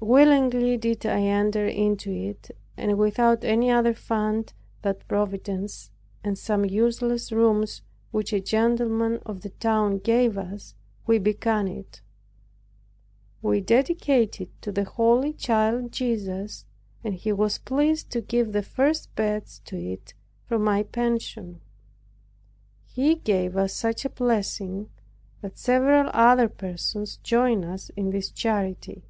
[0.00, 5.92] Willingly did I enter into it; and without any other fund than Providence
[6.24, 10.74] and some useless rooms which a gentleman of the town gave us,
[11.06, 12.00] we began it.
[13.40, 16.64] We dedicated it to the holy Child Jesus,
[17.04, 20.12] and He was pleased to give the first beds to it
[20.44, 21.60] from my pension.
[22.84, 24.90] He gave such a blessing
[25.40, 29.04] that several other persons joined us in this charity.